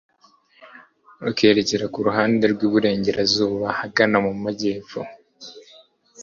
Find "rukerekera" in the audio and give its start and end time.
1.23-1.85